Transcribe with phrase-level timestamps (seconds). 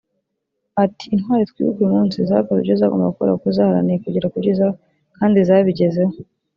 [0.83, 4.65] Ati “Intwari twibuka uyu munsi zakoze ibyo zagombaga gukora kuko zaharaniye kugera ku byiza
[5.17, 6.13] kandi zabigezeho